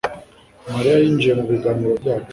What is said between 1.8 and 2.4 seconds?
byacu